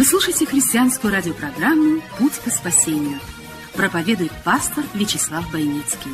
Вы 0.00 0.06
слушаете 0.06 0.46
христианскую 0.46 1.12
радиопрограмму 1.12 2.00
«Путь 2.16 2.38
к 2.42 2.50
спасению». 2.50 3.20
Проповедует 3.74 4.32
пастор 4.42 4.82
Вячеслав 4.94 5.52
Бойницкий. 5.52 6.10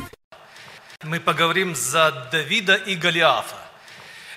Мы 1.03 1.21
поговорим 1.21 1.73
за 1.73 2.27
Давида 2.29 2.75
и 2.75 2.95
Голиафа. 2.95 3.55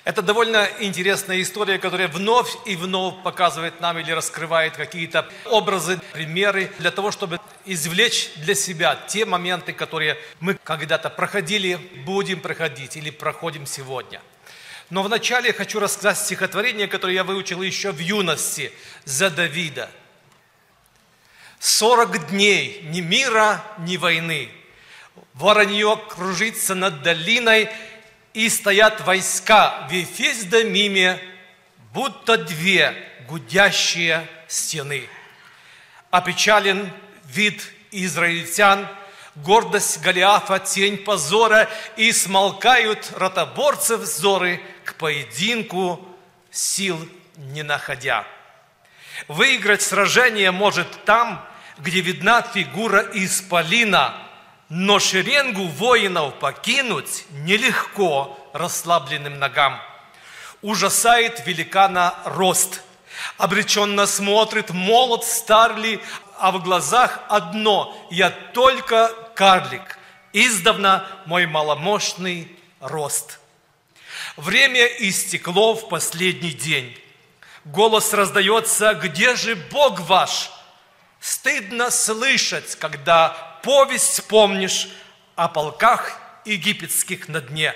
Это 0.05 0.21
довольно 0.21 0.65
интересная 0.79 1.41
история, 1.41 1.79
которая 1.79 2.07
вновь 2.07 2.55
и 2.65 2.77
вновь 2.77 3.21
показывает 3.23 3.81
нам 3.81 3.97
или 3.97 4.11
раскрывает 4.11 4.77
какие-то 4.77 5.27
образы, 5.49 5.99
примеры 6.13 6.71
для 6.79 6.91
того, 6.91 7.11
чтобы 7.11 7.41
извлечь 7.65 8.31
для 8.37 8.55
себя 8.55 8.97
те 9.09 9.25
моменты, 9.25 9.73
которые 9.73 10.17
мы 10.39 10.57
когда-то 10.63 11.09
проходили, 11.09 11.75
будем 12.05 12.39
проходить 12.39 12.95
или 12.95 13.09
проходим 13.09 13.65
сегодня. 13.65 14.21
Но 14.91 15.03
вначале 15.03 15.47
я 15.47 15.53
хочу 15.53 15.79
рассказать 15.79 16.19
стихотворение, 16.19 16.87
которое 16.87 17.13
я 17.13 17.23
выучил 17.23 17.61
еще 17.61 17.91
в 17.91 17.99
юности 17.99 18.73
за 19.05 19.29
Давида. 19.29 19.89
«Сорок 21.59 22.27
дней 22.27 22.81
ни 22.91 22.99
мира, 22.99 23.63
ни 23.79 23.95
войны. 23.95 24.51
Воронье 25.33 25.97
кружится 26.09 26.75
над 26.75 27.03
долиной, 27.03 27.69
и 28.33 28.49
стоят 28.49 29.01
войска 29.01 29.87
в 29.89 29.93
Ефездамиме, 29.93 31.19
будто 31.93 32.37
две 32.37 32.93
гудящие 33.27 34.27
стены. 34.47 35.07
Опечален 36.09 36.91
вид 37.25 37.65
израильтян, 37.91 38.87
гордость 39.35 40.01
Голиафа, 40.01 40.59
тень 40.59 40.97
позора, 40.97 41.69
и 41.97 42.11
смолкают 42.11 43.11
ротоборцев 43.15 44.01
взоры 44.01 44.61
к 44.85 44.95
поединку 44.95 46.05
сил 46.51 46.99
не 47.37 47.63
находя. 47.63 48.25
Выиграть 49.27 49.81
сражение 49.81 50.51
может 50.51 51.05
там, 51.05 51.45
где 51.77 52.01
видна 52.01 52.41
фигура 52.41 53.07
исполина– 53.13 54.17
но 54.73 54.99
шеренгу 54.99 55.67
воинов 55.67 56.35
покинуть 56.35 57.25
нелегко 57.31 58.39
расслабленным 58.53 59.37
ногам. 59.37 59.81
Ужасает 60.61 61.45
великана 61.45 62.15
рост. 62.23 62.81
Обреченно 63.37 64.05
смотрит, 64.07 64.69
молод 64.69 65.25
старли, 65.25 65.99
а 66.41 66.51
в 66.51 66.63
глазах 66.63 67.19
одно– 67.29 67.95
я 68.09 68.31
только 68.31 69.13
карлик. 69.35 69.99
Издавна 70.33 71.05
мой 71.27 71.45
маломощный 71.45 72.47
рост. 72.79 73.39
Время 74.37 74.83
истекло 74.85 75.75
в 75.75 75.87
последний 75.87 76.51
день. 76.51 76.97
Голос 77.63 78.11
раздается, 78.13 78.95
где 78.95 79.35
же 79.35 79.55
Бог 79.55 79.99
ваш? 79.99 80.49
Стыдно 81.19 81.91
слышать, 81.91 82.75
когда 82.75 83.29
повесть 83.61 84.27
помнишь 84.27 84.89
о 85.35 85.47
полках 85.47 86.17
египетских 86.45 87.27
на 87.27 87.39
дне. 87.41 87.75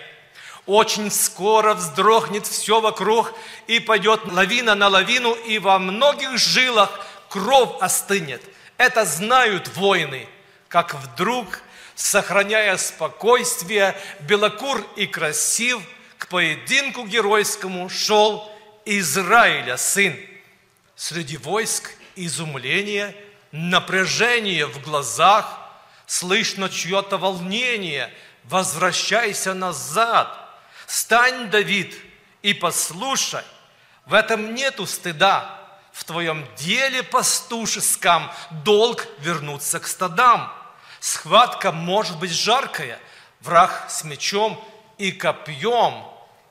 Очень 0.65 1.11
скоро 1.11 1.75
вздрогнет 1.75 2.47
все 2.47 2.81
вокруг, 2.81 3.31
и 3.67 3.77
пойдет 3.77 4.21
лавина 4.25 4.73
на 4.73 4.87
лавину, 4.87 5.35
и 5.35 5.59
во 5.59 5.77
многих 5.77 6.39
жилах 6.39 7.05
кровь 7.29 7.69
остынет. 7.79 8.41
Это 8.77 9.05
знают 9.05 9.67
воины, 9.75 10.27
как 10.67 10.93
вдруг, 10.95 11.61
сохраняя 11.95 12.77
спокойствие, 12.77 13.95
белокур 14.21 14.85
и 14.95 15.07
красив, 15.07 15.81
к 16.17 16.27
поединку 16.27 17.05
геройскому 17.05 17.89
шел 17.89 18.51
Израиля 18.85 19.77
сын. 19.77 20.15
Среди 20.95 21.37
войск 21.37 21.91
изумление, 22.15 23.15
напряжение 23.51 24.65
в 24.65 24.81
глазах– 24.81 25.61
Слышно 26.07 26.69
чье-то 26.69 27.17
волнение, 27.17 28.13
возвращайся 28.43 29.53
назад. 29.53 30.37
Стань, 30.85 31.49
Давид, 31.49 31.95
и 32.43 32.53
послушай, 32.53 33.43
в 34.05 34.13
этом 34.13 34.53
нету 34.53 34.85
стыда. 34.85 35.64
В 35.95 36.03
твоем 36.03 36.45
деле 36.57 37.01
пастушеском 37.01 38.29
долг 38.63 39.07
вернуться 39.21 39.79
к 39.79 39.87
стадам. 39.87 40.53
Схватка 40.99 41.71
может 41.71 42.19
быть 42.19 42.31
жаркая, 42.31 42.99
враг 43.39 43.87
с 43.89 44.03
мечом 44.03 44.63
и 44.99 45.11
копьем. 45.11 46.03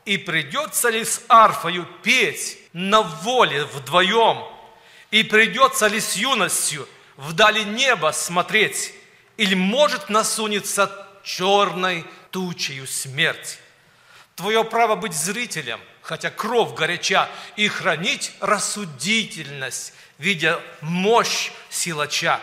И 0.04 0.18
придется 0.18 0.88
ли 0.88 1.04
с 1.04 1.22
арфою 1.28 1.86
петь 2.02 2.58
на 2.72 3.02
воле 3.02 3.66
вдвоем? 3.66 4.44
И 5.12 5.22
придется 5.22 5.86
ли 5.86 6.00
с 6.00 6.16
юностью 6.16 6.88
вдали 7.16 7.64
неба 7.64 8.10
смотреть? 8.10 8.92
или 9.36 9.54
может 9.54 10.10
насунется 10.10 11.08
черной 11.22 12.04
тучею 12.30 12.86
смерть. 12.86 13.58
Твое 14.36 14.64
право 14.64 14.96
быть 14.96 15.14
зрителем, 15.14 15.80
хотя 16.04 16.30
кровь 16.30 16.74
горяча, 16.74 17.28
и 17.56 17.66
хранить 17.66 18.32
рассудительность, 18.40 19.94
видя 20.18 20.60
мощь 20.82 21.50
силача. 21.70 22.40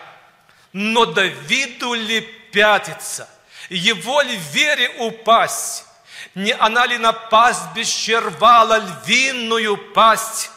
Но 0.73 1.05
Давиду 1.05 1.94
ли 1.94 2.22
пятится, 2.51 3.29
его 3.69 4.22
ли 4.22 4.35
вере 4.51 4.89
упасть? 4.97 5.85
Не 6.33 6.53
она 6.53 6.85
ли 6.88 6.97
напасть 6.97 7.73
бесчервала 7.75 8.79
львиную 8.79 9.78
пасть? 9.93 10.49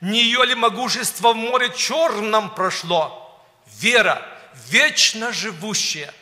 Не 0.00 0.20
ее 0.20 0.44
ли 0.44 0.54
могущество 0.54 1.32
в 1.32 1.36
море 1.36 1.72
черном 1.74 2.52
прошло? 2.54 3.42
Вера– 3.78 4.26
вечно 4.70 5.32
живущее. 5.32 6.12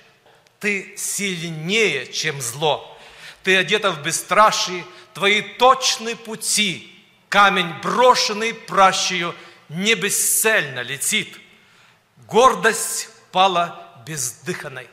Ты 0.61 0.95
сильнее, 0.97 2.13
чем 2.13 2.41
зло. 2.41 2.99
Ты 3.43 3.57
одета 3.57 3.91
в 3.91 4.03
бесстрашие, 4.03 4.85
твои 5.15 5.43
точные 5.43 6.17
пути. 6.17 6.89
Камень, 7.29 7.73
брошенный 7.83 8.53
пращею, 8.55 9.35
не 9.69 9.95
бесцельно 9.95 10.81
летит. 10.81 11.39
Гордость 12.29 13.09
пала 13.31 13.89
бездыханной. 14.07 14.89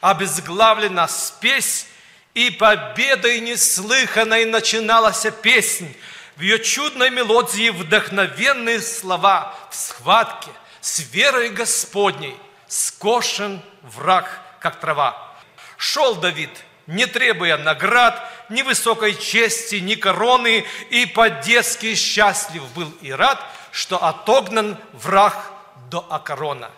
Обезглавлена 0.00 1.08
спесь, 1.08 1.86
и 2.34 2.50
победой 2.50 3.40
неслыханной 3.40 4.44
начиналась 4.46 5.26
песнь. 5.42 5.94
В 6.36 6.40
ее 6.40 6.58
чудной 6.60 7.10
мелодии 7.10 7.68
вдохновенные 7.70 8.80
слова 8.80 9.54
в 9.70 9.74
схватке 9.74 10.50
с 10.80 11.00
верой 11.12 11.50
Господней– 11.50 12.36
скошен 12.72 13.62
враг, 13.82 14.40
как 14.58 14.80
трава. 14.80 15.36
Шел 15.76 16.14
Давид, 16.14 16.50
не 16.86 17.06
требуя 17.06 17.56
наград, 17.58 18.20
ни 18.48 18.62
высокой 18.62 19.14
чести, 19.14 19.76
ни 19.76 19.94
короны, 19.94 20.64
и 20.90 21.06
по-детски 21.06 21.94
счастлив 21.94 22.62
был 22.74 22.90
и 23.00 23.12
рад, 23.12 23.40
что 23.70 24.02
отогнан 24.02 24.76
враг 24.92 25.52
до 25.90 26.04
окорона. 26.10 26.70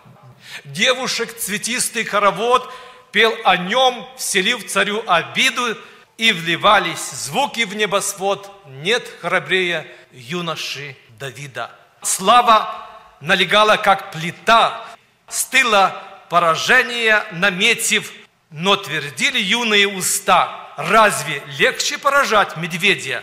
Девушек 0.63 1.37
цветистый 1.37 2.05
хоровод 2.05 2.71
пел 3.11 3.33
о 3.43 3.57
нем, 3.57 4.07
вселив 4.17 4.67
царю 4.69 5.03
обиду, 5.07 5.77
и 6.17 6.31
вливались 6.31 7.11
звуки 7.11 7.65
в 7.65 7.75
небосвод, 7.75 8.49
нет 8.67 9.05
храбрее 9.21 9.85
юноши 10.11 10.95
Давида. 11.19 11.71
Слава 12.01 12.87
налегала, 13.19 13.77
как 13.77 14.11
плита, 14.11 14.85
стыло 15.27 16.01
поражение, 16.29 17.23
наметив, 17.31 18.13
но 18.55 18.77
твердили 18.77 19.37
юные 19.37 19.85
уста, 19.85 20.73
разве 20.77 21.43
легче 21.59 21.97
поражать 21.97 22.55
медведя? 22.55 23.21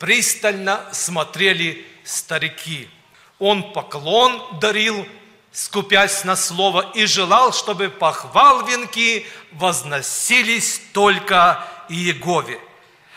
Пристально 0.00 0.84
смотрели 0.90 1.86
старики. 2.02 2.90
Он 3.38 3.72
поклон 3.72 4.58
дарил, 4.60 5.06
скупясь 5.52 6.24
на 6.24 6.34
слово, 6.34 6.90
и 6.94 7.06
желал, 7.06 7.52
чтобы 7.52 7.90
похвал 7.90 8.66
венки 8.66 9.24
возносились 9.52 10.82
только 10.92 11.64
Иегове. 11.88 12.58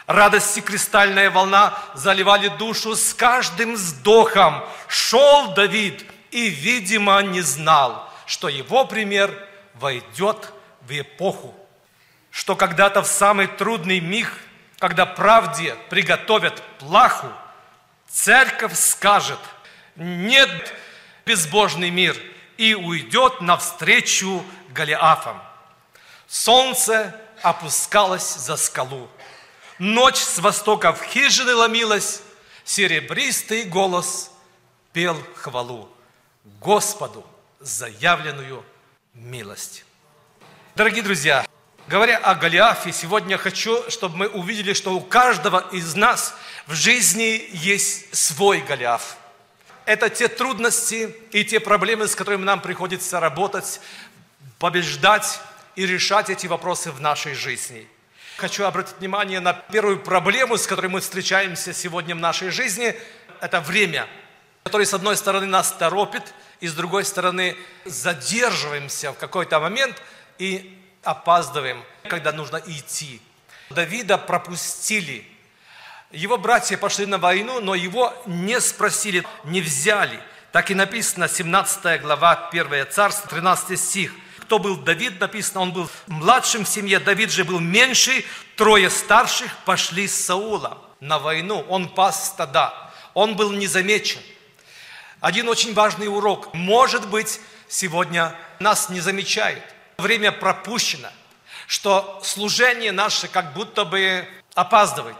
Радости 0.05 0.59
кристальная 0.59 1.31
волна 1.31 1.75
заливали 1.95 2.49
душу 2.59 2.95
с 2.95 3.13
каждым 3.15 3.73
вздохом. 3.73 4.63
Шел 4.87 5.53
Давид– 5.55 6.05
и, 6.31 6.49
видимо, 6.49 7.21
не 7.21 7.41
знал, 7.41 8.07
что 8.25 8.49
его 8.49 8.85
пример 8.85 9.31
войдет 9.75 10.53
в 10.89 10.99
эпоху, 10.99 11.53
что 12.31 12.55
когда-то 12.55 13.03
в 13.03 13.07
самый 13.07 13.47
трудный 13.47 13.99
миг, 13.99 14.31
когда 14.79 15.05
правде 15.05 15.75
приготовят 15.89 16.61
плаху, 16.79 17.31
церковь 18.07 18.75
скажет, 18.75 19.39
нет 19.95 20.73
безбожный 21.25 21.91
мир, 21.91 22.17
и 22.57 22.73
уйдет 22.73 23.39
навстречу 23.39 24.43
Голиафам. 24.69 25.41
Солнце 26.27 27.15
опускалось 27.41 28.35
за 28.35 28.57
скалу. 28.57 29.09
Ночь 29.77 30.17
с 30.17 30.39
востока 30.39 30.91
в 30.91 31.03
хижины 31.03 31.53
ломилась, 31.53 32.21
серебристый 32.65 33.63
голос 33.63 34.31
пел 34.91 35.17
хвалу 35.35 35.89
Господу 36.59 37.25
заявленную 37.59 38.65
милость. 39.13 39.85
Дорогие 40.75 41.03
друзья, 41.03 41.45
говоря 41.87 42.17
о 42.17 42.35
Голиафе, 42.35 42.91
сегодня 42.91 43.37
хочу, 43.37 43.89
чтобы 43.89 44.17
мы 44.17 44.27
увидели, 44.27 44.73
что 44.73 44.95
у 44.95 45.01
каждого 45.01 45.67
из 45.71 45.95
нас 45.95 46.35
в 46.67 46.73
жизни 46.73 47.47
есть 47.51 48.15
свой 48.15 48.61
Голиаф. 48.61 49.17
Это 49.85 50.09
те 50.09 50.27
трудности 50.27 51.15
и 51.31 51.43
те 51.43 51.59
проблемы, 51.59 52.07
с 52.07 52.15
которыми 52.15 52.43
нам 52.43 52.61
приходится 52.61 53.19
работать, 53.19 53.81
побеждать 54.59 55.39
и 55.75 55.85
решать 55.85 56.29
эти 56.29 56.47
вопросы 56.47 56.91
в 56.91 57.01
нашей 57.01 57.33
жизни– 57.33 57.87
Хочу 58.39 58.63
обратить 58.63 58.95
внимание 58.99 59.41
на 59.41 59.51
первую 59.51 59.99
проблему, 59.99 60.57
с 60.57 60.65
которой 60.65 60.87
мы 60.87 61.01
встречаемся 61.01 61.73
сегодня 61.73 62.15
в 62.15 62.19
нашей 62.19 62.51
жизни. 62.51 62.95
Это 63.41 63.59
время, 63.59 64.07
которое, 64.63 64.85
с 64.85 64.93
одной 64.93 65.17
стороны, 65.17 65.45
нас 65.45 65.73
торопит, 65.73 66.23
и 66.61 66.67
с 66.69 66.73
другой 66.73 67.03
стороны, 67.03 67.57
задерживаемся 67.83 69.11
в 69.11 69.17
какой-то 69.17 69.59
момент 69.59 70.01
и 70.39 70.75
опаздываем, 71.03 71.83
когда 72.03 72.31
нужно 72.31 72.61
идти. 72.65 73.21
Давида 73.69 74.17
пропустили. 74.17 75.25
Его 76.11 76.37
братья 76.37 76.75
пошли 76.77 77.05
на 77.05 77.19
войну, 77.19 77.59
но 77.59 77.75
его 77.75 78.13
не 78.25 78.59
спросили, 78.59 79.23
не 79.43 79.61
взяли. 79.61 80.19
Так 80.51 80.71
и 80.71 80.75
написано, 80.75 81.27
17 81.27 82.01
глава, 82.01 82.49
1 82.51 82.87
царство, 82.89 83.29
13 83.29 83.79
стих– 83.79 84.11
кто 84.49 84.57
был 84.57 84.77
Давид, 84.77 85.19
написано, 85.19 85.61
он 85.61 85.73
был 85.73 85.87
младшим 86.07 86.65
в 86.65 86.67
семье, 86.67 86.97
Давид 86.97 87.29
же 87.29 87.43
был 87.43 87.59
меньший, 87.59 88.25
трое 88.55 88.89
старших 88.89 89.55
пошли 89.57 90.07
с 90.07 90.25
Саула 90.25 90.79
на 90.99 91.19
войну, 91.19 91.63
он 91.69 91.87
пас 91.87 92.29
стада, 92.29 92.73
он 93.13 93.35
был 93.35 93.51
незамечен. 93.51 94.19
Один 95.19 95.49
очень 95.49 95.75
важный 95.75 96.07
урок, 96.07 96.51
может 96.55 97.07
быть, 97.09 97.39
сегодня 97.67 98.35
нас 98.57 98.89
не 98.89 99.01
замечают, 99.01 99.63
время 99.99 100.31
пропущено, 100.31 101.09
что 101.67 102.19
служение 102.23 102.91
наше 102.91 103.27
как 103.27 103.53
будто 103.53 103.85
бы 103.85 104.27
опаздывает. 104.55 105.17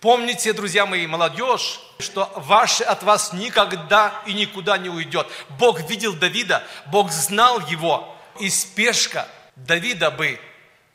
Помните, 0.00 0.52
друзья 0.52 0.86
мои, 0.86 1.06
молодежь, 1.06 1.80
что 1.98 2.32
ваше 2.36 2.84
от 2.84 3.02
вас 3.02 3.32
никогда 3.32 4.22
и 4.26 4.32
никуда 4.32 4.78
не 4.78 4.88
уйдет. 4.88 5.26
Бог 5.58 5.80
видел 5.88 6.14
Давида, 6.14 6.62
Бог 6.86 7.10
знал 7.10 7.60
его, 7.66 8.16
и 8.38 8.48
спешка 8.48 9.26
Давида 9.56 10.12
бы, 10.12 10.40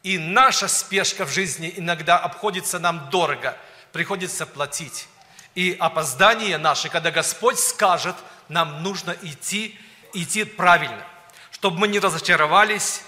и 0.04 0.18
наша 0.18 0.70
спешка 0.70 1.26
в 1.26 1.32
жизни 1.32 1.74
иногда 1.76 2.18
обходится 2.18 2.80
нам 2.80 3.10
дорого, 3.10 3.58
приходится 3.92 4.46
платить. 4.46 5.08
И 5.56 5.76
опоздание 5.80 6.58
наше, 6.58 6.90
когда 6.90 7.12
Господь 7.12 7.60
скажет, 7.60 8.16
нам 8.48 8.84
нужно 8.84 9.16
идти, 9.22 9.78
идти 10.14 10.46
правильно, 10.46 11.06
чтобы 11.64 11.80
мы 11.80 11.88
не 11.88 12.00
разочаровались. 12.00 13.04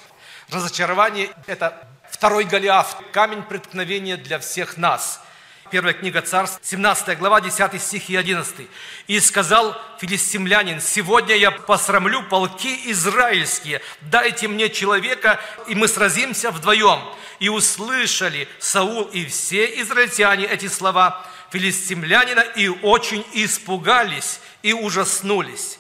Разочарование– 0.49 1.29
это 1.45 1.89
второй 2.09 2.45
Голиаф, 2.45 2.95
камень 3.11 3.43
преткновения 3.43 4.15
для 4.15 4.39
всех 4.39 4.77
нас– 4.77 5.21
Первая 5.71 5.93
книга 5.93 6.21
Царств, 6.21 6.59
17 6.61 7.17
глава, 7.17 7.41
10 7.41 7.81
стих 7.81 8.09
и 8.09 8.15
11. 8.15 8.67
«И 9.07 9.19
сказал 9.19 9.75
филистимлянин, 9.99 10.79
сегодня 10.79 11.35
я 11.35 11.49
посрамлю 11.51 12.21
полки 12.29 12.91
израильские, 12.91 13.81
дайте 13.99 14.47
мне 14.47 14.69
человека, 14.69 15.41
и 15.67 15.75
мы 15.75 15.87
сразимся 15.89 16.51
вдвоем». 16.51 16.99
И 17.39 17.49
услышали 17.49 18.47
Саул 18.59 19.05
и 19.05 19.25
все 19.25 19.81
израильтяне 19.81 20.45
эти 20.45 20.67
слова 20.67 21.25
филистимлянина, 21.51 22.41
и 22.41 22.69
очень 22.69 23.25
испугались 23.33 24.39
и 24.61 24.71
ужаснулись. 24.71 25.79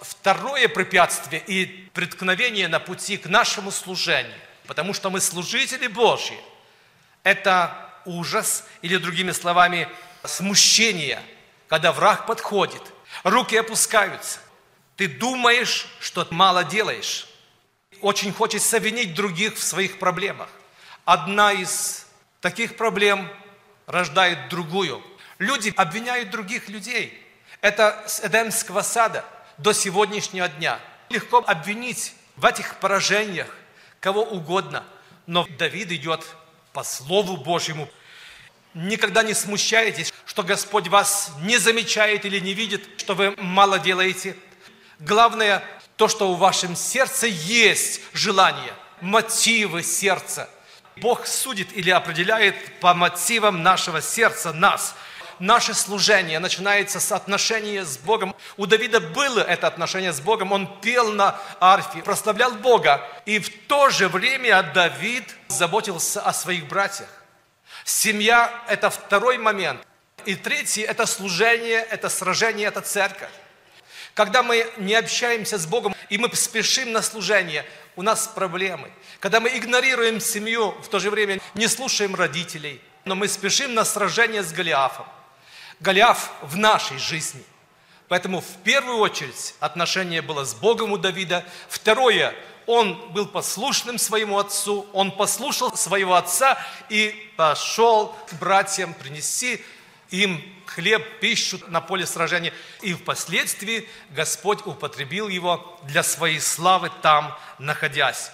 Второе 0.00 0.68
препятствие 0.68 1.42
и 1.46 1.66
преткновение 1.92 2.68
на 2.68 2.80
пути 2.80 3.18
к 3.18 3.26
нашему 3.26 3.70
служению, 3.70 4.32
потому 4.66 4.94
что 4.94 5.10
мы 5.10 5.20
служители 5.20 5.88
Божьи, 5.88 6.38
это 7.22 7.90
ужас, 8.06 8.64
или 8.80 8.96
другими 8.96 9.32
словами, 9.32 9.88
смущение, 10.24 11.22
когда 11.68 11.92
враг 11.92 12.24
подходит, 12.24 12.82
руки 13.24 13.56
опускаются. 13.56 14.38
Ты 14.96 15.06
думаешь, 15.06 15.86
что 16.00 16.26
мало 16.30 16.64
делаешь. 16.64 17.26
Очень 18.00 18.32
хочется 18.32 18.78
винить 18.78 19.14
других 19.14 19.56
в 19.56 19.62
своих 19.62 19.98
проблемах. 19.98 20.48
Одна 21.04 21.52
из 21.52 22.06
таких 22.40 22.76
проблем 22.76 23.28
рождает 23.86 24.48
другую. 24.48 25.02
Люди 25.38 25.72
обвиняют 25.76 26.30
других 26.30 26.68
людей. 26.70 27.22
Это 27.60 28.02
с 28.06 28.20
Эдемского 28.20 28.80
сада 28.80 29.24
до 29.62 29.72
сегодняшнего 29.72 30.48
дня. 30.48 30.78
Легко 31.08 31.38
обвинить 31.46 32.14
в 32.36 32.44
этих 32.44 32.78
поражениях 32.80 33.48
кого 34.00 34.22
угодно. 34.22 34.84
Но 35.26 35.46
Давид 35.58 35.92
идет 35.92 36.24
по 36.72 36.82
Слову 36.82 37.36
Божьему. 37.36 37.88
Никогда 38.74 39.22
не 39.22 39.34
смущайтесь, 39.34 40.12
что 40.24 40.42
Господь 40.42 40.88
вас 40.88 41.32
не 41.42 41.58
замечает 41.58 42.24
или 42.24 42.38
не 42.38 42.54
видит, 42.54 42.88
что 42.98 43.14
вы 43.14 43.34
мало 43.36 43.78
делаете. 43.78 44.36
Главное, 45.00 45.62
то, 45.96 46.08
что 46.08 46.30
у 46.30 46.34
вашем 46.34 46.76
сердце 46.76 47.26
есть 47.26 48.00
желание, 48.12 48.72
мотивы 49.00 49.82
сердца. 49.82 50.48
Бог 50.96 51.26
судит 51.26 51.72
или 51.76 51.90
определяет 51.90 52.80
по 52.80 52.94
мотивам 52.94 53.62
нашего 53.62 54.00
сердца 54.00 54.52
нас. 54.52 54.94
Наше 55.40 55.72
служение 55.72 56.38
начинается 56.38 57.00
с 57.00 57.10
отношения 57.12 57.86
с 57.86 57.96
Богом. 57.96 58.36
У 58.58 58.66
Давида 58.66 59.00
было 59.00 59.40
это 59.40 59.66
отношение 59.66 60.12
с 60.12 60.20
Богом. 60.20 60.52
Он 60.52 60.80
пел 60.80 61.12
на 61.12 61.40
арфе, 61.60 62.02
прославлял 62.02 62.52
Бога. 62.52 63.02
И 63.24 63.38
в 63.38 63.66
то 63.66 63.88
же 63.88 64.08
время 64.08 64.62
Давид 64.74 65.24
заботился 65.48 66.20
о 66.20 66.34
своих 66.34 66.68
братьях. 66.68 67.08
Семья– 67.86 68.52
это 68.68 68.90
второй 68.90 69.38
момент. 69.38 69.80
И 70.26 70.34
третий– 70.34 70.82
это 70.82 71.06
служение, 71.06 71.80
это 71.80 72.10
сражение, 72.10 72.68
это 72.68 72.82
церковь. 72.82 73.30
Когда 74.12 74.42
мы 74.42 74.70
не 74.76 74.94
общаемся 74.94 75.56
с 75.56 75.64
Богом, 75.64 75.94
и 76.10 76.18
мы 76.18 76.28
спешим 76.34 76.92
на 76.92 77.00
служение, 77.00 77.64
у 77.96 78.02
нас 78.02 78.28
проблемы. 78.28 78.90
Когда 79.20 79.40
мы 79.40 79.48
игнорируем 79.48 80.20
семью, 80.20 80.72
в 80.82 80.88
то 80.88 80.98
же 80.98 81.10
время 81.10 81.40
не 81.54 81.66
слушаем 81.66 82.14
родителей, 82.14 82.82
но 83.06 83.14
мы 83.14 83.26
спешим 83.26 83.72
на 83.72 83.86
сражение 83.86 84.42
с 84.42 84.52
Голиафом. 84.52 85.06
Голиаф 85.80 86.30
в 86.42 86.56
нашей 86.56 86.98
жизни. 86.98 87.42
Поэтому 88.08 88.40
в 88.40 88.56
первую 88.64 88.98
очередь 88.98 89.54
отношение 89.60 90.20
было 90.20 90.44
с 90.44 90.54
Богом 90.54 90.92
у 90.92 90.98
Давида. 90.98 91.44
Второе, 91.68 92.34
он 92.66 93.12
был 93.12 93.26
послушным 93.26 93.98
своему 93.98 94.38
отцу, 94.38 94.86
он 94.92 95.10
послушал 95.12 95.76
своего 95.76 96.14
отца 96.14 96.58
и 96.88 97.32
пошел 97.36 98.14
к 98.28 98.34
братьям 98.34 98.94
принести 98.94 99.64
им 100.10 100.42
хлеб, 100.66 101.20
пищу 101.20 101.60
на 101.68 101.80
поле 101.80 102.04
сражения. 102.04 102.52
И 102.82 102.92
впоследствии 102.94 103.88
Господь 104.10 104.66
употребил 104.66 105.28
его 105.28 105.80
для 105.84 106.02
своей 106.02 106.40
славы 106.40 106.90
там, 107.02 107.36
находясь. 107.58 108.30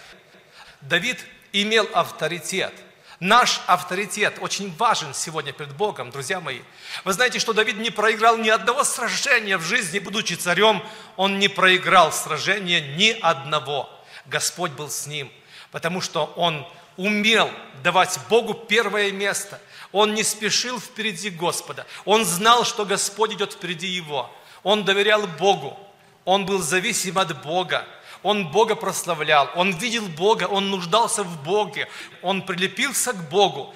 Давид 0.80 1.24
имел 1.52 1.88
авторитет. 1.92 2.72
Наш 3.20 3.62
авторитет 3.66 4.38
очень 4.40 4.74
важен 4.76 5.14
сегодня 5.14 5.52
перед 5.52 5.74
Богом, 5.74 6.10
друзья 6.10 6.38
мои. 6.38 6.60
Вы 7.04 7.14
знаете, 7.14 7.38
что 7.38 7.54
Давид 7.54 7.78
не 7.78 7.90
проиграл 7.90 8.36
ни 8.36 8.50
одного 8.50 8.84
сражения 8.84 9.56
в 9.56 9.62
жизни, 9.62 9.98
будучи 10.00 10.34
царем. 10.34 10.82
Он 11.16 11.38
не 11.38 11.48
проиграл 11.48 12.12
сражения 12.12 12.80
ни 12.96 13.18
одного. 13.22 13.88
Господь 14.26 14.72
был 14.72 14.90
с 14.90 15.06
ним, 15.06 15.32
потому 15.70 16.02
что 16.02 16.26
он 16.36 16.66
умел 16.98 17.50
давать 17.82 18.18
Богу 18.28 18.52
первое 18.52 19.10
место. 19.12 19.60
Он 19.92 20.12
не 20.12 20.22
спешил 20.22 20.78
впереди 20.78 21.30
Господа. 21.30 21.86
Он 22.04 22.24
знал, 22.26 22.64
что 22.64 22.84
Господь 22.84 23.32
идет 23.32 23.54
впереди 23.54 23.86
его. 23.86 24.30
Он 24.62 24.84
доверял 24.84 25.26
Богу. 25.26 25.78
Он 26.26 26.44
был 26.44 26.60
зависим 26.60 27.16
от 27.18 27.42
Бога. 27.42 27.86
Он 28.22 28.48
Бога 28.48 28.74
прославлял, 28.74 29.50
он 29.54 29.72
видел 29.72 30.06
Бога, 30.08 30.44
он 30.44 30.70
нуждался 30.70 31.22
в 31.22 31.42
Боге, 31.42 31.88
он 32.22 32.42
прилепился 32.42 33.12
к 33.12 33.28
Богу. 33.28 33.74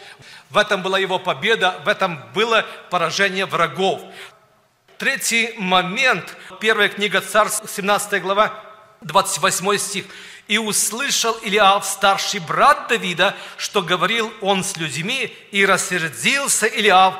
В 0.51 0.59
этом 0.59 0.83
была 0.83 0.99
его 0.99 1.19
победа, 1.19 1.81
в 1.85 1.89
этом 1.89 2.21
было 2.35 2.65
поражение 2.91 3.47
врагов. 3.47 4.01
Третий 4.99 5.55
момент, 5.57 6.37
первая 6.61 6.89
книга 6.89 7.21
Царств, 7.21 7.71
17 7.71 8.21
глава, 8.23 8.53
28 9.03 9.79
стих. 9.79 10.05
«И 10.49 10.59
услышал 10.59 11.35
Илиав, 11.43 11.87
старший 11.87 12.41
брат 12.41 12.89
Давида, 12.89 13.37
что 13.57 13.83
говорил 13.83 14.33
он 14.41 14.65
с 14.65 14.77
людьми, 14.77 15.33
и 15.53 15.65
рассердился 15.65 16.67
Илиав 16.67 17.15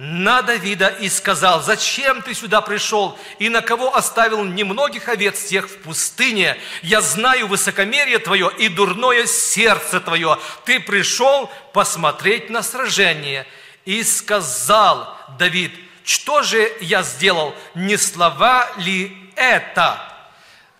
на 0.00 0.42
Давида 0.42 0.90
и 1.00 1.08
сказал, 1.08 1.60
зачем 1.60 2.22
ты 2.22 2.32
сюда 2.32 2.60
пришел 2.60 3.18
и 3.40 3.48
на 3.48 3.62
кого 3.62 3.96
оставил 3.96 4.44
немногих 4.44 5.08
овец 5.08 5.46
тех 5.46 5.68
в 5.68 5.78
пустыне? 5.78 6.56
Я 6.82 7.00
знаю 7.00 7.48
высокомерие 7.48 8.20
твое 8.20 8.48
и 8.58 8.68
дурное 8.68 9.26
сердце 9.26 9.98
твое. 9.98 10.38
Ты 10.64 10.78
пришел 10.78 11.50
посмотреть 11.72 12.48
на 12.48 12.62
сражение. 12.62 13.44
И 13.86 14.04
сказал 14.04 15.16
Давид, 15.36 15.72
что 16.04 16.42
же 16.42 16.72
я 16.80 17.02
сделал, 17.02 17.52
не 17.74 17.96
слова 17.96 18.70
ли 18.76 19.32
это? 19.34 20.00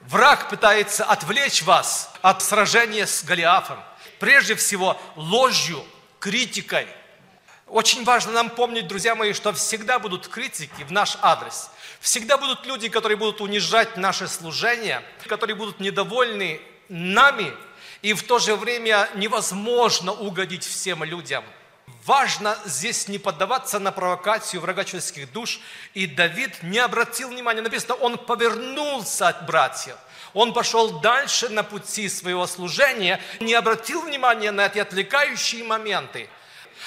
Враг 0.03 0.49
пытается 0.49 1.05
отвлечь 1.05 1.63
вас 1.63 2.15
от 2.23 2.41
сражения 2.41 3.05
с 3.05 3.25
Голиафом. 3.25 3.79
Прежде 4.21 4.55
всего, 4.55 4.97
ложью, 5.17 5.85
критикой– 6.21 6.87
очень 7.71 8.05
важно 8.05 8.33
нам 8.33 8.51
помнить, 8.51 8.87
друзья 8.87 9.15
мои, 9.15 9.33
что 9.33 9.53
всегда 9.53 9.99
будут 9.99 10.29
критики 10.29 10.83
в 10.85 10.93
наш 10.93 11.19
адрес. 11.21 11.71
Всегда 12.01 12.39
будут 12.39 12.65
люди, 12.67 12.89
которые 12.89 13.17
будут 13.17 13.41
унижать 13.41 13.97
наше 13.97 14.27
служение, 14.29 15.03
которые 15.27 15.57
будут 15.57 15.81
недовольны 15.81 16.61
нами, 16.89 17.53
и 18.01 18.15
в 18.15 18.23
то 18.23 18.39
же 18.39 18.57
время 18.57 19.09
невозможно 19.17 20.13
угодить 20.13 20.65
всем 20.65 21.05
людям. 21.05 21.45
Важно 22.05 22.57
здесь 22.65 23.09
не 23.09 23.19
поддаваться 23.19 23.79
на 23.79 23.93
провокацию 23.93 24.61
врага 24.61 24.85
человеческих 24.85 25.31
душ. 25.33 25.61
И 25.93 26.07
Давид 26.07 26.63
не 26.63 26.79
обратил 26.79 27.29
внимания, 27.29 27.61
написано, 27.61 27.95
он 27.95 28.17
повернулся 28.17 29.29
от 29.29 29.45
братьев. 29.47 29.97
Он 30.33 30.55
пошел 30.55 31.01
дальше 31.01 31.49
на 31.49 31.63
пути 31.63 32.09
своего 32.09 32.47
служения, 32.47 33.21
не 33.41 33.53
обратил 33.55 34.03
внимания 34.03 34.53
на 34.53 34.67
эти 34.67 34.79
отвлекающие 34.79 35.65
моменты– 35.65 36.31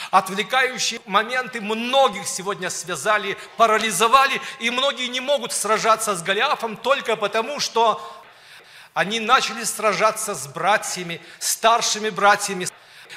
Отвлекающие 0.09 1.01
моменты 1.05 1.61
многих 1.61 2.27
сегодня 2.27 2.69
связали, 2.69 3.37
парализовали, 3.57 4.41
и 4.59 4.69
многие 4.69 5.07
не 5.07 5.19
могут 5.19 5.53
сражаться 5.53 6.15
с 6.15 6.23
Голиафом 6.23 6.77
только 6.77 7.15
потому, 7.15 7.59
что 7.59 8.01
они 8.93 9.19
начали 9.19 9.63
сражаться 9.63 10.35
с 10.35 10.47
братьями, 10.47 11.21
старшими 11.39 12.09
братьями. 12.09 12.67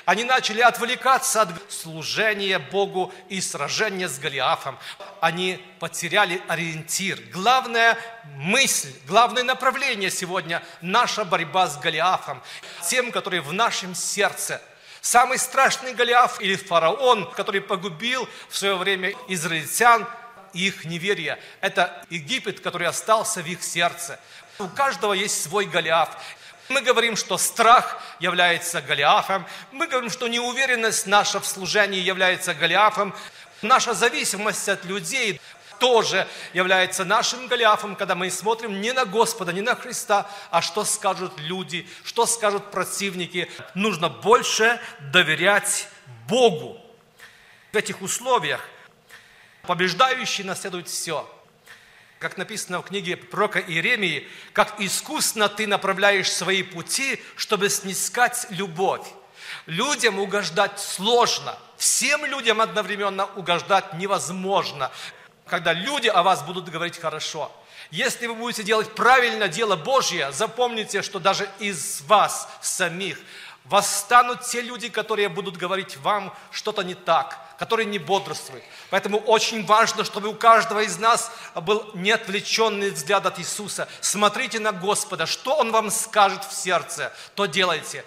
Они 0.04 0.24
начали 0.24 0.60
отвлекаться 0.60 1.42
от 1.42 1.50
служения 1.72 2.58
Богу 2.58 3.12
и 3.28 3.40
сражения 3.40 4.08
с 4.08 4.18
Голиафом. 4.18 4.78
Они 5.20 5.64
потеряли 5.80 6.42
ориентир. 6.48 7.18
Главная 7.32 7.96
мысль, 8.36 8.92
главное 9.06 9.42
направление 9.42 10.10
сегодня– 10.10 10.62
наша 10.82 11.24
борьба 11.24 11.68
с 11.68 11.78
Голиафом. 11.78 12.42
Тем, 12.82 13.12
которые 13.12 13.40
в 13.40 13.52
нашем 13.52 13.94
сердце– 13.94 14.60
Самый 15.04 15.38
страшный 15.38 15.92
Голиаф 15.92 16.40
или 16.40 16.56
фараон, 16.56 17.30
который 17.32 17.60
погубил 17.60 18.26
в 18.48 18.56
свое 18.56 18.74
время 18.74 19.12
израильтян, 19.28 20.06
их 20.54 20.86
неверие. 20.86 21.38
Это 21.60 22.02
Египет, 22.08 22.60
который 22.60 22.86
остался 22.86 23.42
в 23.42 23.46
их 23.46 23.62
сердце. 23.62 24.18
У 24.58 24.66
каждого 24.66 25.12
есть 25.12 25.42
свой 25.42 25.66
Голиаф. 25.66 26.08
Мы 26.70 26.80
говорим, 26.80 27.16
что 27.16 27.36
страх 27.36 28.00
является 28.18 28.80
Голиафом. 28.80 29.44
Мы 29.72 29.88
говорим, 29.88 30.08
что 30.08 30.26
неуверенность 30.26 31.06
наша 31.06 31.38
в 31.38 31.46
служении 31.46 32.00
является 32.00 32.54
Голиафом. 32.54 33.14
Наша 33.60 33.92
зависимость 33.92 34.70
от 34.70 34.86
людей 34.86 35.38
тоже 35.84 36.26
является 36.54 37.04
нашим 37.04 37.46
Голиафом, 37.46 37.94
когда 37.94 38.14
мы 38.14 38.30
смотрим 38.30 38.80
не 38.80 38.92
на 38.92 39.04
Господа, 39.04 39.52
не 39.52 39.60
на 39.60 39.74
Христа, 39.74 40.26
а 40.50 40.62
что 40.62 40.82
скажут 40.82 41.38
люди, 41.40 41.86
что 42.04 42.24
скажут 42.24 42.70
противники. 42.70 43.50
Нужно 43.74 44.08
больше 44.08 44.80
доверять 45.12 45.86
Богу. 46.26 46.80
В 47.70 47.76
этих 47.76 48.00
условиях 48.00 48.66
побеждающий 49.66 50.42
наследует 50.42 50.88
все. 50.88 51.30
Как 52.18 52.38
написано 52.38 52.80
в 52.80 52.86
книге 52.86 53.18
пророка 53.18 53.60
Иеремии, 53.60 54.26
как 54.54 54.80
искусно 54.80 55.50
ты 55.50 55.66
направляешь 55.66 56.32
свои 56.32 56.62
пути, 56.62 57.22
чтобы 57.36 57.68
снискать 57.68 58.46
любовь. 58.48 59.06
Людям 59.66 60.18
угождать 60.18 60.80
сложно. 60.80 61.58
Всем 61.76 62.24
людям 62.24 62.62
одновременно 62.62 63.26
угождать 63.36 63.92
невозможно 63.92 64.90
когда 65.46 65.72
люди 65.72 66.08
о 66.08 66.22
вас 66.22 66.42
будут 66.42 66.68
говорить 66.68 66.98
хорошо. 66.98 67.50
Если 67.90 68.26
вы 68.26 68.34
будете 68.34 68.62
делать 68.62 68.94
правильно 68.94 69.48
дело 69.48 69.76
Божье, 69.76 70.32
запомните, 70.32 71.02
что 71.02 71.18
даже 71.18 71.48
из 71.58 72.00
вас 72.02 72.48
самих 72.60 73.18
восстанут 73.64 74.42
те 74.42 74.60
люди, 74.60 74.88
которые 74.88 75.28
будут 75.28 75.56
говорить 75.56 75.96
вам 75.98 76.34
что-то 76.50 76.82
не 76.82 76.94
так, 76.94 77.38
которые 77.58 77.86
не 77.86 77.98
бодрствуют. 77.98 78.64
Поэтому 78.90 79.18
очень 79.18 79.64
важно, 79.64 80.04
чтобы 80.04 80.28
у 80.28 80.34
каждого 80.34 80.80
из 80.80 80.98
нас 80.98 81.30
был 81.54 81.90
неотвлеченный 81.94 82.90
взгляд 82.90 83.26
от 83.26 83.38
Иисуса. 83.38 83.88
Смотрите 84.00 84.60
на 84.60 84.72
Господа, 84.72 85.26
что 85.26 85.56
Он 85.56 85.72
вам 85.72 85.90
скажет 85.90 86.44
в 86.44 86.52
сердце, 86.52 87.12
то 87.34 87.46
делайте 87.46 88.04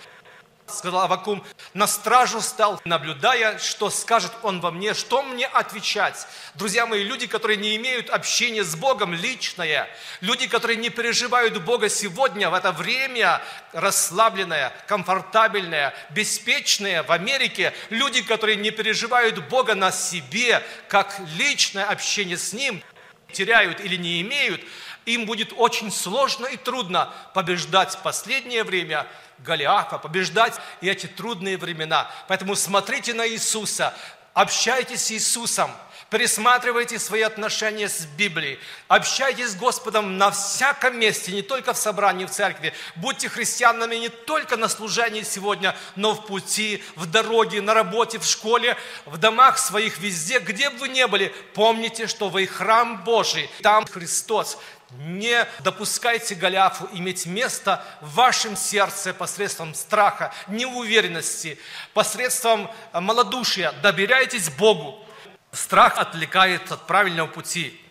сказал 0.67 1.01
Авакум, 1.01 1.43
на 1.73 1.87
стражу 1.87 2.41
стал, 2.41 2.81
наблюдая, 2.83 3.57
что 3.59 3.89
скажет 3.89 4.31
он 4.43 4.59
во 4.59 4.71
мне, 4.71 4.93
что 4.93 5.23
мне 5.23 5.45
отвечать. 5.47 6.27
Друзья 6.55 6.85
мои, 6.85 7.03
люди, 7.03 7.27
которые 7.27 7.57
не 7.57 7.75
имеют 7.77 8.09
общения 8.09 8.63
с 8.63 8.75
Богом 8.75 9.13
личное, 9.13 9.87
люди, 10.21 10.47
которые 10.47 10.77
не 10.77 10.89
переживают 10.89 11.57
Бога 11.63 11.89
сегодня, 11.89 12.49
в 12.49 12.53
это 12.53 12.71
время 12.71 13.41
расслабленное, 13.71 14.73
комфортабельное, 14.87 15.93
беспечное 16.09 17.03
в 17.03 17.11
Америке, 17.11 17.73
люди, 17.89 18.21
которые 18.21 18.57
не 18.57 18.71
переживают 18.71 19.47
Бога 19.47 19.75
на 19.75 19.91
себе, 19.91 20.63
как 20.89 21.19
личное 21.37 21.85
общение 21.85 22.37
с 22.37 22.53
Ним, 22.53 22.83
теряют 23.31 23.79
или 23.79 23.95
не 23.95 24.21
имеют, 24.21 24.61
им 25.07 25.25
будет 25.25 25.53
очень 25.55 25.91
сложно 25.91 26.45
и 26.45 26.57
трудно 26.57 27.11
побеждать 27.33 27.97
последнее 28.03 28.63
время 28.63 29.07
Голиафа, 29.39 29.97
побеждать 29.97 30.55
и 30.81 30.89
эти 30.89 31.05
трудные 31.05 31.57
времена. 31.57 32.11
Поэтому 32.27 32.55
смотрите 32.55 33.13
на 33.13 33.27
Иисуса, 33.27 33.93
общайтесь 34.33 35.03
с 35.05 35.11
Иисусом, 35.11 35.71
пересматривайте 36.09 36.99
свои 36.99 37.21
отношения 37.21 37.87
с 37.87 38.05
Библией, 38.05 38.59
общайтесь 38.89 39.51
с 39.51 39.55
Господом 39.55 40.17
на 40.17 40.31
всяком 40.31 40.99
месте, 40.99 41.31
не 41.31 41.41
только 41.41 41.73
в 41.73 41.77
собрании, 41.77 42.25
в 42.25 42.31
церкви. 42.31 42.73
Будьте 42.95 43.29
христианами 43.29 43.95
не 43.95 44.09
только 44.09 44.57
на 44.57 44.67
служении 44.67 45.23
сегодня, 45.23 45.75
но 45.95 46.13
в 46.15 46.25
пути, 46.25 46.83
в 46.95 47.05
дороге, 47.05 47.61
на 47.61 47.73
работе, 47.73 48.19
в 48.19 48.25
школе, 48.25 48.75
в 49.05 49.17
домах 49.17 49.57
своих, 49.57 49.99
везде, 49.99 50.39
где 50.39 50.69
бы 50.69 50.79
вы 50.79 50.89
ни 50.89 51.05
были. 51.05 51.33
Помните, 51.53 52.07
что 52.07 52.27
вы 52.27 52.45
храм 52.45 53.03
Божий, 53.03 53.49
там 53.61 53.85
Христос. 53.85 54.57
Не 54.91 55.45
допускайте 55.59 56.33
Голиафу 56.33 56.87
иметь 56.93 57.25
место 57.25 57.83
в 57.99 58.13
вашем 58.15 58.55
сердце 58.55 59.13
посредством 59.13 59.75
страха, 59.75 60.33
неуверенности, 60.47 61.59
посредством 61.93 62.71
малодушия. 62.93 63.73
Доверяйтесь 63.83 64.49
Богу. 64.49 65.05
Страх 65.51 65.97
отвлекает 65.97 66.71
от 66.71 66.87
правильного 66.87 67.27
пути. 67.27 67.81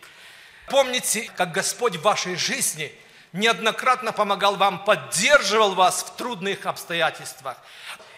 Помните, 0.69 1.31
как 1.37 1.51
Господь 1.51 1.97
в 1.97 2.01
вашей 2.01 2.35
жизни 2.35 2.91
неоднократно 3.31 4.11
помогал 4.11 4.55
вам, 4.55 4.83
поддерживал 4.83 5.75
вас 5.75 6.03
в 6.03 6.15
трудных 6.15 6.65
обстоятельствах. 6.65 7.57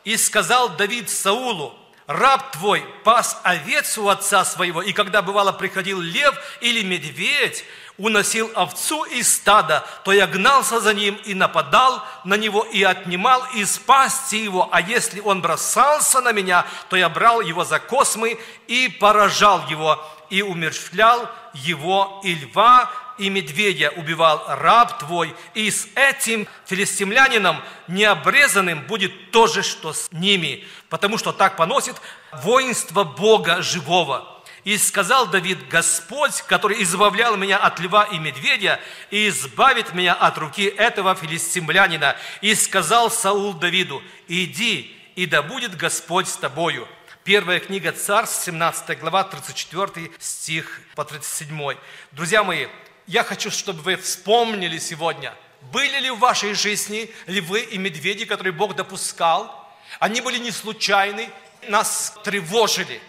И 0.06 0.16
сказал 0.16 0.70
Давид 0.70 1.10
Саулу, 1.10 1.78
раб 2.08 2.52
твой 2.54 2.82
пас 3.04 3.40
овец 3.44 3.98
у 3.98 4.08
отца 4.08 4.46
своего, 4.46 4.82
и 4.82 4.94
когда 4.94 5.22
бывало 5.22 5.52
приходил 5.52 6.00
лев 6.00 6.36
или 6.62 6.82
медведь, 6.84 7.66
уносил 8.00 8.50
овцу 8.56 9.04
из 9.04 9.32
стада, 9.32 9.86
то 10.04 10.12
я 10.12 10.26
гнался 10.26 10.80
за 10.80 10.94
ним 10.94 11.20
и 11.26 11.34
нападал 11.36 12.04
на 12.24 12.36
него 12.36 12.64
и 12.64 12.82
отнимал 12.82 13.44
из 13.54 13.78
пасти 13.78 14.36
его, 14.36 14.70
а 14.72 14.82
если 14.82 15.20
он 15.20 15.42
бросался 15.42 16.22
на 16.22 16.32
меня, 16.32 16.66
то 16.90 16.96
я 16.96 17.10
брал 17.10 17.42
его 17.42 17.64
за 17.64 17.80
космы 17.80 18.40
и 18.68 18.90
поражал 18.90 19.68
его, 19.68 20.04
и 20.30 20.42
умерщвлял 20.42 21.30
его 21.54 22.22
и 22.24 22.36
льва, 22.36 22.90
и 23.18 23.30
медведя 23.30 23.92
убивал 23.98 24.44
раб 24.48 24.98
твой, 25.00 25.36
и 25.54 25.70
с 25.70 25.88
этим 25.96 26.48
филистимлянином 26.66 27.62
необрезанным 27.90 28.82
будет 28.84 29.32
то 29.32 29.48
же, 29.48 29.62
что 29.62 29.92
с 29.92 30.10
ними, 30.12 30.66
потому 30.88 31.18
что 31.18 31.34
так 31.34 31.58
поносит 31.58 31.98
воинство 32.32 33.04
Бога 33.04 33.62
живого. 33.62 34.39
И 34.64 34.78
сказал 34.78 35.28
Давид, 35.28 35.68
Господь, 35.70 36.42
который 36.42 36.84
избавлял 36.84 37.38
меня 37.38 37.58
от 37.58 37.80
льва 37.80 38.04
и 38.06 38.20
медведя, 38.20 38.80
и 39.10 39.30
избавит 39.30 39.94
меня 39.94 40.14
от 40.14 40.38
руки 40.38 40.64
этого 40.64 41.16
филистимлянина. 41.16 42.16
И 42.42 42.54
сказал 42.56 43.10
Саул 43.10 43.54
Давиду, 43.54 44.04
иди, 44.28 44.96
и 45.16 45.26
да 45.26 45.42
будет 45.42 45.78
Господь 45.78 46.28
с 46.28 46.36
тобою. 46.36 46.88
Первая 47.24 47.60
книга 47.60 47.92
Царств, 47.92 48.44
17 48.46 49.00
глава, 49.00 49.24
34 49.24 50.12
стих 50.20 50.82
по 50.96 51.06
37. 51.06 51.76
Друзья 52.12 52.44
мои, 52.44 52.68
я 53.08 53.24
хочу, 53.24 53.52
чтобы 53.52 53.82
вы 53.82 53.96
вспомнили 53.98 54.78
сегодня, 54.78 55.34
были 55.72 56.00
ли 56.00 56.10
в 56.10 56.20
вашей 56.20 56.54
жизни 56.54 57.12
львы 57.28 57.62
и 57.62 57.78
медведи, 57.78 58.26
которые 58.26 58.54
Бог 58.54 58.76
допускал. 58.76 59.70
Они 60.00 60.22
были 60.22 60.38
не 60.38 60.52
случайны, 60.52 61.30
нас 61.68 62.18
тревожили. 62.24 63.02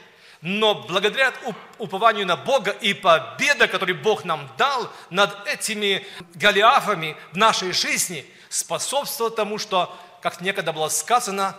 Но 0.43 0.75
благодаря 0.75 1.35
упованию 1.79 2.27
на 2.27 2.37
Бога 2.37 2.71
и 2.71 2.95
победа, 2.95 3.69
которую 3.69 4.01
Бог 4.01 4.25
нам 4.25 4.51
дал 4.57 4.91
над 5.11 5.47
этими 5.47 6.07
Голиафами 6.35 7.17
в 7.33 7.37
нашей 7.37 7.73
жизни, 7.73 8.25
способствовала 8.49 9.35
тому, 9.35 9.59
что, 9.59 9.95
как 10.23 10.41
некогда 10.41 10.73
было 10.73 10.89
сказано 10.89 11.55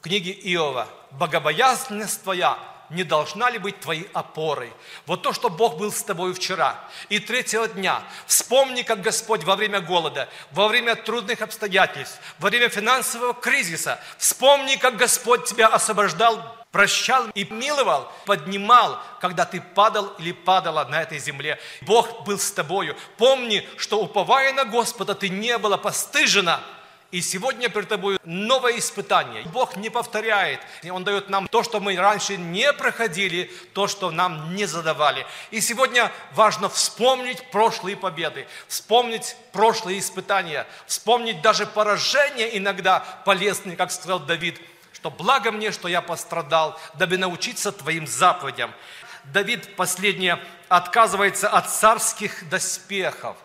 в 0.00 0.04
книге 0.04 0.32
Иова, 0.32 0.88
«Богобоязненность 1.10 2.22
твоя 2.22 2.58
не 2.90 3.04
должна 3.04 3.50
ли 3.50 3.58
быть 3.58 3.80
твоей 3.80 4.08
опорой? 4.12 4.72
Вот 5.06 5.22
то, 5.22 5.32
что 5.32 5.48
Бог 5.48 5.76
был 5.76 5.92
с 5.92 6.02
тобой 6.02 6.32
вчера 6.34 6.78
и 7.08 7.18
третьего 7.18 7.68
дня. 7.68 8.02
Вспомни, 8.26 8.82
как 8.82 9.02
Господь 9.02 9.44
во 9.44 9.56
время 9.56 9.80
голода, 9.80 10.28
во 10.52 10.68
время 10.68 10.96
трудных 10.96 11.42
обстоятельств, 11.42 12.20
во 12.38 12.48
время 12.48 12.68
финансового 12.68 13.34
кризиса. 13.34 14.00
Вспомни, 14.18 14.76
как 14.76 14.96
Господь 14.96 15.44
тебя 15.44 15.68
освобождал 15.68 16.56
прощал 16.72 17.28
и 17.34 17.44
миловал, 17.44 18.12
поднимал, 18.26 19.00
когда 19.18 19.46
ты 19.46 19.62
падал 19.62 20.08
или 20.18 20.32
падала 20.32 20.84
на 20.84 21.00
этой 21.00 21.18
земле. 21.18 21.58
Бог 21.80 22.24
был 22.24 22.38
с 22.38 22.52
тобою. 22.52 22.94
Помни, 23.16 23.66
что 23.78 23.98
уповая 23.98 24.52
на 24.52 24.66
Господа, 24.66 25.14
ты 25.14 25.30
не 25.30 25.56
была 25.56 25.78
постыжена– 25.78 26.60
и 27.12 27.20
сегодня 27.20 27.68
перед 27.68 27.88
тобой 27.88 28.18
новое 28.24 28.78
испытание. 28.78 29.44
Бог 29.52 29.76
не 29.76 29.90
повторяет. 29.90 30.60
Он 30.90 31.04
дает 31.04 31.30
нам 31.30 31.46
то, 31.46 31.62
что 31.62 31.78
мы 31.78 31.96
раньше 31.96 32.36
не 32.36 32.72
проходили, 32.72 33.50
то, 33.74 33.86
что 33.86 34.10
нам 34.10 34.54
не 34.54 34.66
задавали. 34.66 35.24
И 35.50 35.60
сегодня 35.60 36.10
важно 36.32 36.68
вспомнить 36.68 37.50
прошлые 37.50 37.96
победы, 37.96 38.46
вспомнить 38.66 39.36
прошлые 39.52 40.00
испытания, 40.00 40.66
вспомнить 40.86 41.40
даже 41.42 41.64
поражения 41.66 42.58
иногда 42.58 43.00
полезные, 43.24 43.76
как 43.76 43.92
сказал 43.92 44.18
Давид, 44.18 44.60
что 44.92 45.10
благо 45.10 45.52
мне, 45.52 45.70
что 45.70 45.86
я 45.86 46.02
пострадал, 46.02 46.78
дабы 46.94 47.18
научиться 47.18 47.70
твоим 47.70 48.06
заповедям. 48.06 48.72
Давид 49.24 49.76
последнее 49.76 50.42
отказывается 50.68 51.48
от 51.48 51.70
царских 51.70 52.48
доспехов 52.48 53.36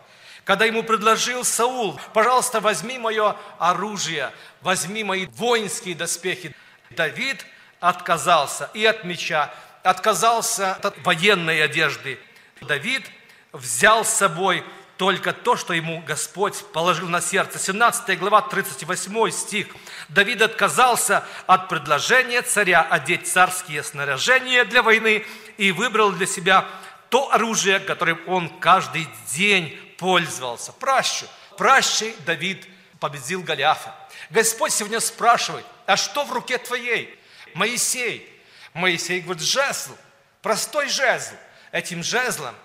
когда 0.43 0.65
ему 0.65 0.83
предложил 0.83 1.43
Саул, 1.43 1.99
пожалуйста, 2.13 2.59
возьми 2.59 2.97
мое 2.97 3.35
оружие, 3.59 4.31
возьми 4.61 5.03
мои 5.03 5.27
воинские 5.27 5.95
доспехи. 5.95 6.55
Давид 6.91 7.45
отказался 7.79 8.69
и 8.73 8.85
от 8.85 9.03
меча, 9.03 9.53
отказался 9.83 10.73
от 10.73 10.95
военной 11.05 11.63
одежды. 11.63 12.19
Давид 12.61 13.09
взял 13.53 14.03
с 14.03 14.09
собой 14.09 14.63
только 14.97 15.33
то, 15.33 15.55
что 15.55 15.73
ему 15.73 16.03
Господь 16.05 16.63
положил 16.73 17.09
на 17.09 17.21
сердце. 17.21 17.57
17 17.57 18.19
глава, 18.19 18.41
38 18.41 19.31
стих. 19.31 19.67
Давид 20.09 20.41
отказался 20.43 21.23
от 21.47 21.69
предложения 21.69 22.43
царя 22.43 22.81
одеть 22.83 23.27
царские 23.27 23.81
снаряжения 23.83 24.63
для 24.63 24.83
войны 24.83 25.25
и 25.57 25.71
выбрал 25.71 26.11
для 26.11 26.27
себя 26.27 26.65
то 27.09 27.31
оружие, 27.33 27.79
которым 27.79 28.19
он 28.27 28.49
каждый 28.59 29.07
день 29.33 29.77
пользовался. 30.01 30.73
Пращу. 30.73 31.27
Пращей 31.57 32.15
Давид 32.25 32.67
победил 32.99 33.43
Голиафа. 33.43 33.95
Господь 34.31 34.73
сегодня 34.73 34.99
спрашивает, 34.99 35.63
а 35.85 35.95
что 35.95 36.25
в 36.25 36.33
руке 36.33 36.57
твоей? 36.57 37.17
Моисей. 37.53 38.27
Моисей 38.73 39.21
говорит, 39.21 39.43
жезл. 39.43 39.95
Простой 40.41 40.89
жезл. 40.89 41.35
Этим 41.71 42.03
жезлом 42.03 42.55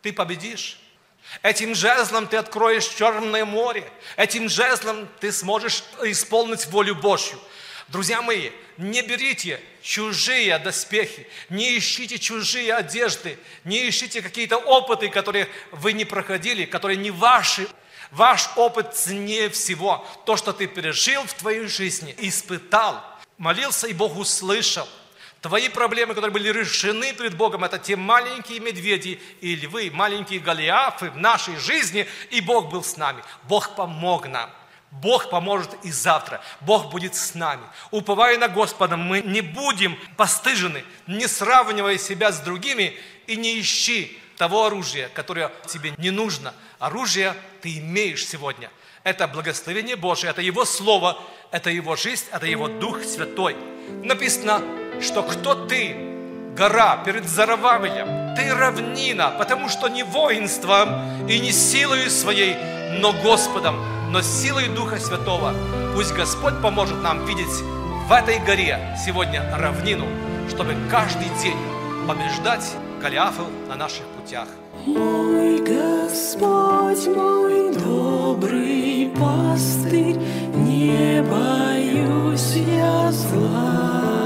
ты 0.00 0.14
победишь. 0.14 0.80
Этим 1.42 1.74
жезлом 1.74 2.26
ты 2.26 2.38
откроешь 2.38 2.88
Черное 2.88 3.44
море. 3.44 3.86
Этим 4.16 4.48
жезлом 4.48 5.06
ты 5.20 5.30
сможешь 5.30 5.84
исполнить 6.02 6.64
волю 6.68 6.94
Божью. 6.94 7.38
Друзья 7.88 8.20
мои, 8.20 8.50
не 8.76 9.00
берите 9.00 9.60
чужие 9.80 10.58
доспехи, 10.58 11.26
не 11.48 11.78
ищите 11.78 12.18
чужие 12.18 12.74
одежды, 12.74 13.38
не 13.64 13.88
ищите 13.88 14.20
какие-то 14.20 14.58
опыты, 14.58 15.08
которые 15.08 15.48
вы 15.72 15.94
не 15.94 16.04
проходили, 16.04 16.66
которые 16.66 16.98
не 16.98 17.10
ваши. 17.10 17.66
Ваш 18.10 18.50
опыт 18.56 18.94
ценнее 18.94 19.48
всего. 19.48 20.06
То, 20.26 20.36
что 20.36 20.52
ты 20.52 20.66
пережил 20.66 21.22
в 21.24 21.32
твоей 21.32 21.66
жизни, 21.66 22.14
испытал, 22.18 23.02
молился, 23.38 23.86
и 23.86 23.94
Бог 23.94 24.18
услышал. 24.18 24.88
Твои 25.40 25.68
проблемы, 25.68 26.14
которые 26.14 26.32
были 26.32 26.48
решены 26.50 27.14
перед 27.14 27.36
Богом, 27.36 27.64
это 27.64 27.78
те 27.78 27.96
маленькие 27.96 28.60
медведи 28.60 29.20
и 29.40 29.54
львы, 29.54 29.90
маленькие 29.92 30.40
голиафы 30.40 31.10
в 31.10 31.16
нашей 31.16 31.56
жизни, 31.56 32.06
и 32.30 32.40
Бог 32.40 32.70
был 32.70 32.82
с 32.82 32.96
нами. 32.96 33.22
Бог 33.44 33.76
помог 33.76 34.26
нам. 34.26 34.50
Бог 34.90 35.30
поможет 35.30 35.70
и 35.84 35.92
завтра. 35.92 36.40
Бог 36.60 36.90
будет 36.90 37.14
с 37.14 37.34
нами. 37.34 37.62
Уповая 37.90 38.38
на 38.38 38.48
Господа, 38.48 38.96
мы 38.96 39.20
не 39.20 39.42
будем 39.42 39.98
постыжены, 40.16 40.84
не 41.06 41.26
сравнивая 41.26 41.98
себя 41.98 42.32
с 42.32 42.40
другими 42.40 42.96
и 43.26 43.36
не 43.36 43.60
ищи 43.60 44.18
того 44.38 44.64
оружия, 44.64 45.08
которое 45.08 45.52
тебе 45.66 45.92
не 45.98 46.10
нужно. 46.10 46.54
Оружие 46.78 47.34
ты 47.60 47.78
имеешь 47.78 48.26
сегодня. 48.26 48.70
Это 49.04 49.28
благословение 49.28 49.96
Божие, 49.96 50.30
это 50.30 50.42
Его 50.42 50.64
Слово, 50.64 51.20
это 51.50 51.70
Его 51.70 51.96
жизнь, 51.96 52.24
это 52.32 52.46
Его 52.46 52.68
Дух 52.68 53.02
Святой. 53.02 53.56
Написано, 54.02 54.62
что 55.00 55.22
кто 55.22 55.54
ты, 55.66 55.96
гора 56.56 56.96
перед 57.04 57.28
Зарававелем, 57.28 58.34
ты 58.34 58.52
равнина, 58.54 59.30
потому 59.38 59.68
что 59.68 59.88
не 59.88 60.02
воинством 60.02 61.26
и 61.28 61.38
не 61.38 61.52
силой 61.52 62.10
своей, 62.10 62.54
но 63.00 63.12
Господом 63.12 63.97
но 64.10 64.22
силой 64.22 64.68
Духа 64.68 64.98
Святого 64.98 65.54
пусть 65.94 66.14
Господь 66.14 66.60
поможет 66.62 67.02
нам 67.02 67.24
видеть 67.26 67.62
в 68.08 68.12
этой 68.12 68.38
горе 68.38 68.96
сегодня 69.04 69.44
равнину, 69.56 70.06
чтобы 70.48 70.74
каждый 70.90 71.28
день 71.42 71.58
побеждать 72.06 72.74
Голиафов 73.02 73.46
на 73.68 73.76
наших 73.76 74.04
путях. 74.06 74.48
Мой 74.86 75.58
Господь, 75.58 77.06
мой 77.14 77.74
добрый 77.74 79.12
пастырь, 79.18 80.16
не 80.54 81.22
боюсь 81.22 82.56
я 82.56 83.12
зла. 83.12 84.17